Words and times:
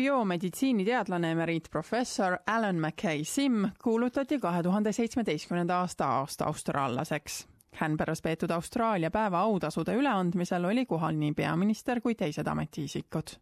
biomeditsiiniteadlane 0.00 1.30
emeriitprofessor 1.30 2.38
Alan 2.46 2.76
McKay 2.76 3.24
Sim 3.24 3.68
kuulutati 3.84 4.38
kahe 4.38 4.62
tuhande 4.62 4.92
seitsmeteistkümnenda 4.92 5.76
aasta 5.76 6.06
aasta 6.06 6.44
austraallaseks. 6.44 7.48
Canberras 7.76 8.22
peetud 8.22 8.50
Austraalia 8.50 9.10
päeva 9.10 9.40
autasude 9.40 9.94
üleandmisel 9.94 10.64
oli 10.64 10.86
kohal 10.86 11.20
nii 11.20 11.32
peaminister 11.32 12.00
kui 12.00 12.14
teised 12.14 12.46
ametiisikud. 12.46 13.36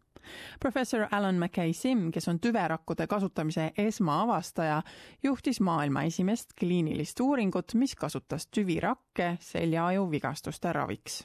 professor 0.59 1.07
Alan 1.11 1.35
McKay 1.35 1.73
Sim, 1.73 2.11
kes 2.11 2.27
on 2.27 2.39
tüverakkude 2.39 3.07
kasutamise 3.07 3.71
esmaavastaja, 3.77 4.81
juhtis 5.23 5.61
maailma 5.61 6.03
esimest 6.03 6.53
kliinilist 6.59 7.19
uuringut, 7.19 7.73
mis 7.73 7.95
kasutas 7.95 8.47
tüvirakke 8.47 9.37
seljaaju 9.39 10.11
vigastuste 10.11 10.73
raviks 10.73 11.23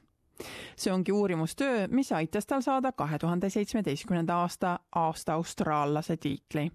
see 0.76 0.92
ongi 0.92 1.12
uurimustöö, 1.12 1.88
mis 1.88 2.12
aitas 2.12 2.46
tal 2.46 2.60
saada 2.60 2.92
kahe 2.92 3.18
tuhande 3.18 3.50
seitsmeteistkümnenda 3.50 4.36
aasta 4.36 4.78
aasta 4.94 5.32
austraallase 5.32 6.16
tiitli. 6.16 6.70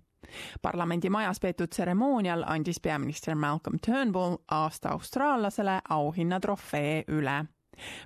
parlamendimajas 0.62 1.40
peetud 1.40 1.68
tseremoonial 1.68 2.44
andis 2.48 2.80
peaminister 2.80 3.36
Malcolm 3.36 3.80
Turnbull 3.86 4.38
aasta 4.52 4.90
austraallasele 4.90 5.82
auhinnatrofee 5.90 7.04
üle 7.08 7.46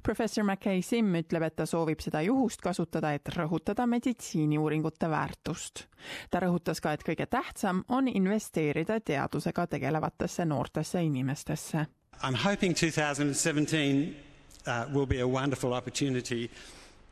professor 0.04 0.44
McKay 0.44 0.82
Sim 0.82 1.16
ütleb, 1.16 1.48
et 1.48 1.55
ta 1.55 1.66
soovib 1.66 2.02
seda 2.04 2.22
juhust 2.22 2.62
kasutada, 2.62 3.13
et 3.13 3.30
rõhutada 3.35 3.88
meditsiiniuuringute 3.90 5.10
väärtust. 5.10 5.88
ta 6.30 6.40
rõhutas 6.40 6.82
ka, 6.82 6.94
et 6.94 7.04
kõige 7.04 7.26
tähtsam 7.26 7.84
on 7.90 8.08
investeerida 8.08 8.99
teadusega 8.99 9.68
tegelevatesse 9.68 10.46
noortesse 10.46 11.04
inimestesse. 11.04 11.85
I 12.24 12.27
am 12.27 12.35
hoping 12.35 12.76
2017 12.76 14.33
uh, 14.66 14.85
will 14.91 15.05
be 15.05 15.20
a 15.20 15.27
wonderful 15.27 15.73
opportunity 15.73 16.49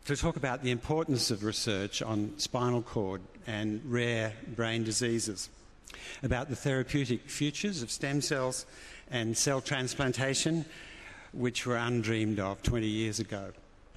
to 0.06 0.16
talk 0.16 0.36
about 0.36 0.64
the 0.64 0.72
importance 0.72 1.32
of 1.32 1.44
research 1.44 2.02
on 2.02 2.34
spinal 2.38 2.82
cord 2.82 3.22
and 3.48 3.82
rare 3.86 4.34
brain 4.56 4.84
diseases, 4.84 5.50
about 6.24 6.50
the 6.50 6.56
therapeutic 6.56 7.30
futures 7.30 7.84
of 7.84 7.92
stem 7.92 8.22
cells 8.22 8.66
and 9.12 9.38
cell 9.38 9.62
transplantation, 9.62 10.66
which 11.34 11.66
were 11.66 11.78
undreamed 11.78 12.40
of 12.40 12.62
20 12.64 12.88
years 12.88 13.20
ago, 13.20 13.52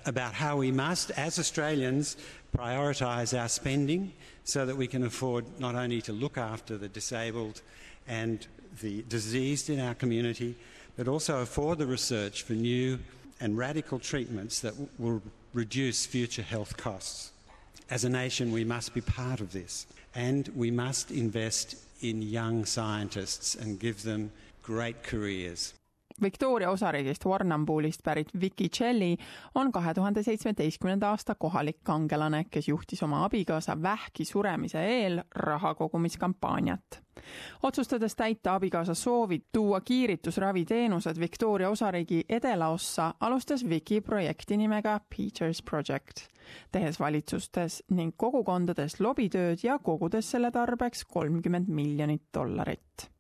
about 0.05 0.34
how 0.34 0.57
we 0.57 0.70
must, 0.70 1.11
as 1.12 1.39
Australians, 1.39 2.17
prioritise 2.57 3.39
our 3.39 3.48
spending 3.48 4.12
so 4.45 4.67
that 4.67 4.77
we 4.77 4.86
can 4.86 5.05
afford 5.05 5.45
not 5.59 5.75
only 5.75 6.03
to 6.03 6.12
look 6.12 6.36
after 6.36 6.77
the 6.77 6.89
disabled 6.89 7.62
and 8.07 8.47
the 8.83 9.03
diseased 9.09 9.70
in 9.70 9.81
our 9.81 9.95
community, 9.95 10.55
but 10.97 11.09
also 11.09 11.41
afford 11.41 11.79
the 11.79 11.86
research 11.86 12.42
for 12.42 12.53
new 12.53 12.98
and 13.41 13.59
radical 13.59 13.99
treatments 13.99 14.61
that 14.61 14.73
w- 14.73 14.89
will 14.99 15.23
reduce 15.53 16.07
future 16.07 16.43
health 16.43 16.77
costs. 16.77 17.33
As 17.91 18.05
a 18.05 18.09
nation, 18.09 18.53
we 18.53 18.65
must 18.65 18.95
be 18.95 19.01
part 19.01 19.41
of 19.41 19.53
this, 19.53 19.87
and 20.15 20.49
we 20.57 20.71
must 20.71 21.11
invest 21.11 21.77
in 22.01 22.23
young 22.23 22.65
scientists 22.65 23.55
and 23.55 23.79
give 23.79 24.03
them 24.03 24.31
great 24.63 25.03
careers. 25.03 25.75
Victoria 26.23 26.70
osariigist 26.70 27.25
Warrnamboolist 27.27 28.01
pärit 28.05 28.29
Vicky 28.41 28.69
Celli 28.69 29.17
on 29.55 29.73
kahe 29.73 29.95
tuhande 29.95 30.23
seitsmeteistkümnenda 30.23 31.09
aasta 31.11 31.34
kohalik 31.34 31.81
kangelane, 31.83 32.45
kes 32.51 32.69
juhtis 32.69 33.03
oma 33.03 33.25
abikaasa 33.25 33.83
vähki 33.83 34.25
suremise 34.25 34.85
eel 34.87 35.23
raha 35.35 35.75
kogumiskampaaniat. 35.75 37.03
otsustades 37.62 38.17
täita 38.17 38.55
abikaasa 38.55 38.95
soovi 38.95 39.42
tuua 39.53 39.81
kiiritusraviteenused 39.81 41.20
Victoria 41.20 41.70
osariigi 41.70 42.25
edelaossa, 42.29 43.15
alustas 43.20 43.69
Vicky 43.69 44.01
projekti 44.01 44.57
nimega 44.57 45.01
Peters 45.17 45.62
Project, 45.62 46.17
tehes 46.73 47.01
valitsustes 47.01 47.83
ning 47.91 48.15
kogukondades 48.17 49.01
lobitööd 49.01 49.59
ja 49.62 49.79
kogudes 49.79 50.31
selle 50.31 50.51
tarbeks 50.51 51.05
kolmkümmend 51.05 51.69
miljonit 51.69 52.23
dollarit 52.35 53.14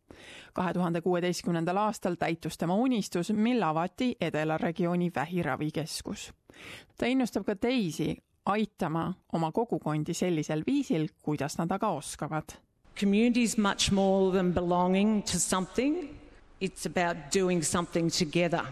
kahe 0.52 0.72
tuhande 0.72 1.00
kuueteistkümnendal 1.00 1.76
aastal 1.76 2.14
täitus 2.14 2.58
tema 2.58 2.74
unistus, 2.74 3.32
mil 3.32 3.62
avati 3.62 4.16
Edela 4.20 4.58
regiooni 4.58 5.10
vähiravikeskus. 5.14 6.32
ta 6.98 7.06
innustab 7.06 7.44
ka 7.44 7.56
teisi 7.56 8.16
aitama 8.46 9.14
oma 9.32 9.52
kogukondi 9.52 10.14
sellisel 10.14 10.62
viisil, 10.66 11.08
kuidas 11.22 11.58
nad 11.58 11.70
aga 11.72 11.88
oskavad. 11.88 12.56
Community 13.00 13.42
is 13.42 13.58
much 13.58 13.90
more 13.92 14.32
than 14.32 14.52
belonging 14.52 15.22
to 15.22 15.38
something. 15.38 16.08
It's 16.60 16.86
about 16.86 17.16
doing 17.34 17.64
something 17.64 18.10
together 18.10 18.64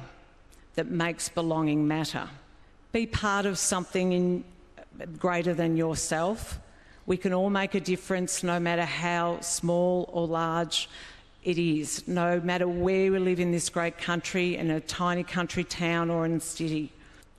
that 0.77 0.91
makes 0.91 1.29
belonging 1.29 1.89
matter. 1.89 2.29
Be 2.93 3.07
part 3.07 3.47
of 3.47 3.59
something 3.59 4.13
in, 4.13 4.45
greater 5.19 5.55
than 5.55 5.77
yourself. 5.77 6.61
We 7.07 7.17
can 7.17 7.33
all 7.33 7.51
make 7.51 7.75
a 7.75 7.81
difference 7.81 8.47
no 8.47 8.61
matter 8.61 8.85
how 8.85 9.41
small 9.41 10.09
or 10.13 10.27
large 10.29 10.89
it 11.43 11.59
is, 11.59 12.07
no 12.07 12.41
matter 12.41 12.69
where 12.69 13.11
we 13.11 13.19
live 13.19 13.41
in 13.41 13.51
this 13.51 13.69
great 13.69 13.99
country, 13.99 14.57
in 14.57 14.71
a 14.71 14.81
tiny 14.81 15.25
country 15.25 15.65
town 15.65 16.11
or 16.11 16.25
in 16.25 16.35
a 16.35 16.41
city. 16.41 16.93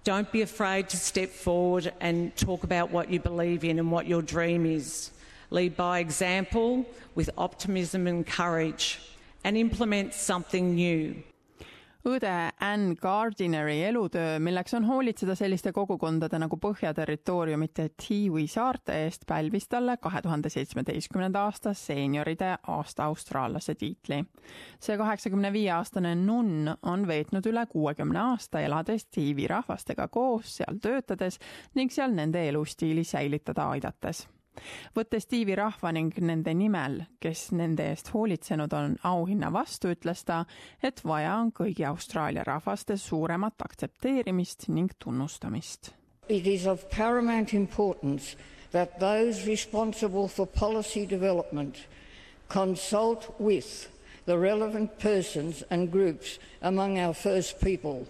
Don't 0.04 0.30
be 0.32 0.42
afraid 0.42 0.90
to 0.90 0.98
step 0.98 1.30
forward 1.30 1.94
and 2.02 2.36
talk 2.36 2.66
about 2.66 2.92
what 2.92 3.10
you 3.10 3.20
believe 3.20 3.64
in 3.64 3.80
and 3.80 3.90
what 3.90 4.06
your 4.06 4.22
dream 4.22 4.66
is. 4.66 5.12
Lead 5.50 5.78
by 5.78 6.00
example 6.00 6.86
with 7.16 7.30
optimism 7.38 8.08
and 8.08 8.28
courage 8.28 9.00
and 9.46 9.56
implement 9.56 10.14
something 10.14 10.76
new. 10.76 11.24
Õde 12.06 12.52
Ann 12.60 12.96
Gardineri 13.00 13.84
elutöö, 13.84 14.40
milleks 14.40 14.74
on 14.74 14.84
hoolitseda 14.84 15.36
selliste 15.36 15.72
kogukondade 15.72 16.40
nagu 16.40 16.58
Põhja-territooriumite 16.60 17.90
Tiwi 17.96 18.48
saarte 18.48 18.98
eest, 19.06 19.24
pälvis 19.28 19.68
talle 19.72 19.98
kahe 19.98 20.22
tuhande 20.22 20.50
seitsmeteistkümnenda 20.52 21.46
aasta 21.48 21.74
seenioride 21.74 22.58
aasta 22.68 23.06
austraallase 23.06 23.76
tiitli. 23.76 24.24
see 24.80 24.98
kaheksakümne 24.98 25.54
viie 25.54 25.72
aastane 25.72 26.16
nunn 26.16 26.76
on 26.82 27.08
veetnud 27.08 27.46
üle 27.46 27.66
kuuekümne 27.72 28.20
aasta, 28.20 28.60
elades 28.60 29.06
Tiwi 29.06 29.48
rahvastega 29.48 30.08
koos, 30.08 30.58
seal 30.58 30.80
töötades 30.82 31.40
ning 31.76 31.92
seal 31.92 32.12
nende 32.12 32.50
elustiili 32.50 33.04
säilitada 33.04 33.70
aidates 33.70 34.28
võttes 34.96 35.28
Tiivi 35.30 35.56
rahva 35.56 35.92
ning 35.96 36.16
nende 36.22 36.54
nimel, 36.54 37.02
kes 37.24 37.52
nende 37.52 37.86
eest 37.92 38.12
hoolitsenud 38.14 38.74
on, 38.74 38.98
auhinna 39.04 39.52
vastu, 39.54 39.94
ütles 39.96 40.24
ta, 40.28 40.44
et 40.82 41.02
vaja 41.06 41.36
on 41.42 41.52
kõigi 41.52 41.86
Austraalia 41.88 42.46
rahvaste 42.48 42.98
suuremat 42.98 43.62
aktsepteerimist 43.66 44.68
ning 44.70 44.94
tunnustamist. 45.00 45.94
It 46.30 46.48
is 46.48 46.66
of 46.68 46.90
paramount 46.90 47.54
importance 47.54 48.36
that 48.72 49.00
those 49.00 49.46
responsible 49.46 50.28
for 50.28 50.48
policy 50.48 51.06
development 51.06 51.88
consult 52.50 53.36
with 53.40 53.90
the 54.26 54.38
relevant 54.38 55.00
persons 55.00 55.64
and 55.70 55.92
groups 55.92 56.40
among 56.62 56.98
our 56.98 57.14
First 57.14 57.60
People 57.62 58.08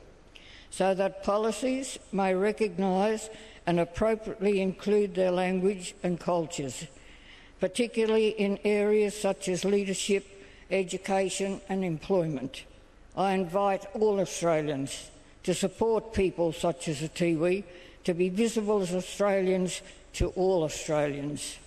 so 0.70 0.94
that 0.96 1.24
policies 1.24 2.00
may 2.12 2.34
recognise 2.34 3.30
and 3.66 3.80
appropriately 3.80 4.62
include 4.62 5.16
their 5.16 5.32
language 5.32 5.96
and 6.04 6.20
cultures, 6.20 6.86
particularly 7.60 8.30
in 8.30 8.60
areas 8.64 9.20
such 9.20 9.48
as 9.48 9.64
leadership, 9.64 10.26
education, 10.70 11.62
and 11.70 11.84
employment. 11.84 12.64
I 13.16 13.34
invite 13.34 13.86
all 13.94 14.20
Australians 14.20 15.10
to 15.44 15.54
support 15.54 16.14
people 16.14 16.52
such 16.52 16.88
as 16.88 17.00
the 17.02 17.10
Tiwi 17.10 17.64
to 18.04 18.14
be 18.14 18.30
visible 18.30 18.82
as 18.82 18.94
Australians 18.94 19.82
to 20.14 20.30
all 20.30 20.64
Australians. 20.64 21.58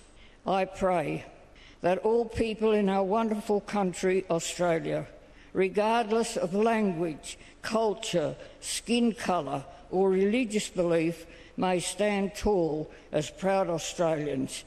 I 0.45 0.65
pray 0.65 1.25
that 1.81 1.99
all 1.99 2.25
people 2.25 2.71
in 2.71 2.89
our 2.89 3.03
wonderful 3.03 3.61
country, 3.61 4.25
Australia, 4.29 5.07
regardless 5.53 6.37
of 6.37 6.53
language, 6.53 7.37
culture, 7.61 8.35
skin 8.61 9.13
colour, 9.13 9.63
or 9.89 10.09
religious 10.09 10.69
belief, 10.69 11.25
may 11.57 11.79
stand 11.79 12.29
tall 12.43 12.85
as 13.11 13.31
proud 13.31 13.69
Australians. 13.69 14.65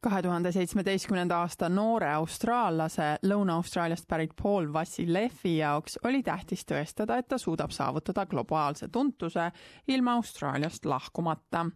kahe 0.00 0.22
tuhande 0.22 0.52
seitsmeteistkümnenda 0.52 1.36
aasta 1.36 1.68
noore 1.68 2.12
austraallase 2.12 3.02
Lõuna-Austraaliast 3.26 4.06
pärit 4.08 4.30
Paul 4.42 4.72
Vassilevi 4.72 5.56
jaoks 5.58 5.98
oli 6.04 6.22
tähtis 6.22 6.62
tõestada, 6.64 7.18
et 7.18 7.28
ta 7.28 7.38
suudab 7.38 7.70
saavutada 7.70 8.26
globaalse 8.26 8.88
tuntuse 8.88 9.50
ilma 9.88 10.12
Austraaliast 10.12 10.84
lahkumata. 10.84 11.66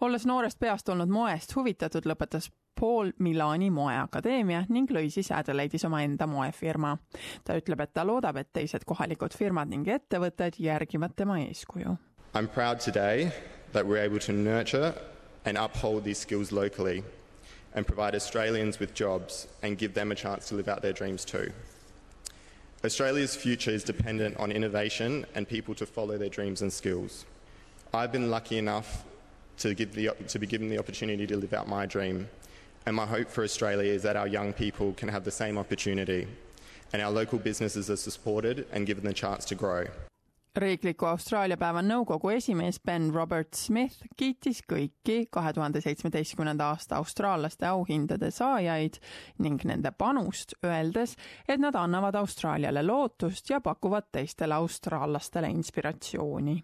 olles 0.00 0.26
noorest 0.26 0.58
peast 0.58 0.88
olnud 0.88 1.08
moest 1.08 1.56
huvitatud, 1.56 2.06
lõpetas 2.06 2.50
Paul 2.80 3.10
Milani 3.18 3.70
moeakadeemia 3.70 4.64
ning 4.68 4.90
lõi 4.90 5.10
siis 5.10 5.32
Adelaide'is 5.32 5.84
omaenda 5.84 6.26
moefirma. 6.26 6.96
ta 7.44 7.58
ütleb, 7.58 7.80
et 7.80 7.92
ta 7.92 8.06
loodab, 8.06 8.36
et 8.36 8.52
teised 8.52 8.84
kohalikud 8.86 9.34
firmad 9.34 9.68
ning 9.68 9.88
ettevõtted 9.88 10.54
järgivad 10.58 11.16
tema 11.16 11.38
eeskuju. 11.38 11.98
I 12.34 12.38
am 12.38 12.48
proud 12.48 12.78
today 12.78 13.30
that 13.74 13.86
we're 13.86 13.98
able 13.98 14.18
to 14.20 14.32
nurture 14.32 14.94
and 15.44 15.58
uphold 15.58 16.04
these 16.04 16.18
skills 16.18 16.50
locally 16.50 17.04
and 17.74 17.86
provide 17.86 18.14
Australians 18.14 18.78
with 18.78 18.94
jobs 18.94 19.46
and 19.62 19.76
give 19.76 19.92
them 19.94 20.10
a 20.10 20.14
chance 20.14 20.48
to 20.48 20.54
live 20.54 20.68
out 20.68 20.80
their 20.80 20.92
dreams 20.92 21.24
too. 21.24 21.52
Australia's 22.84 23.36
future 23.36 23.70
is 23.70 23.84
dependent 23.84 24.36
on 24.38 24.50
innovation 24.50 25.26
and 25.34 25.46
people 25.48 25.74
to 25.74 25.84
follow 25.86 26.16
their 26.16 26.28
dreams 26.28 26.62
and 26.62 26.72
skills. 26.72 27.26
I've 27.92 28.12
been 28.12 28.30
lucky 28.30 28.58
enough 28.58 29.04
to, 29.58 29.74
the, 29.74 30.10
to 30.28 30.38
be 30.38 30.46
given 30.46 30.68
the 30.68 30.78
opportunity 30.78 31.26
to 31.26 31.36
live 31.36 31.52
out 31.52 31.68
my 31.68 31.86
dream 31.86 32.28
And 32.86 32.94
my 32.94 33.06
hope 33.06 33.30
for 33.30 33.42
Australia 33.44 33.90
is 33.90 34.02
that 34.02 34.16
our 34.16 34.28
young 34.28 34.52
people 34.52 34.92
can 34.92 35.08
have 35.08 35.24
the 35.24 35.30
same 35.30 35.56
opportunity 35.56 36.28
and 36.92 37.00
our 37.00 37.10
local 37.10 37.38
businesses 37.38 37.90
are 37.90 37.96
supported 37.96 38.66
and 38.72 38.86
given 38.86 39.04
the 39.04 39.14
chance 39.14 39.44
to 39.46 39.54
grow. 39.54 39.86
Riikliku 40.58 41.06
Austraalia 41.06 41.56
päeva 41.58 41.82
nõukogu 41.82 42.30
esimees 42.34 42.80
Ben 42.86 43.08
Robert 43.14 43.54
Smith 43.58 44.04
kiitis 44.16 44.62
kõiki 44.70 45.24
kahe 45.30 45.52
tuhande 45.52 45.80
seitsmeteistkümnenda 45.84 46.68
aasta 46.72 47.00
austraallaste 47.00 47.66
auhindade 47.66 48.30
saajaid 48.30 49.00
ning 49.42 49.64
nende 49.64 49.90
panust, 49.98 50.54
öeldes, 50.64 51.16
et 51.48 51.60
nad 51.60 51.74
annavad 51.74 52.14
Austraaliale 52.20 52.84
lootust 52.86 53.50
ja 53.50 53.60
pakuvad 53.60 54.12
teistele 54.12 54.54
austraallastele 54.54 55.50
inspiratsiooni 55.50 56.60